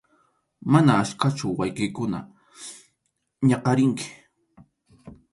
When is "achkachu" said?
1.01-1.47